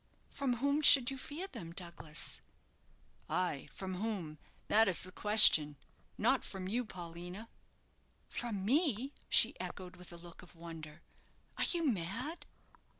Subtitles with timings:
[0.31, 2.41] "From whom should you fear them, Douglas!"
[3.29, 5.75] "Aye, from whom, that is the question!
[6.17, 7.47] Not from you, Paulina?"
[8.27, 11.03] "From me!" she echoed, with a look of wonder.
[11.55, 12.47] "Are you mad?"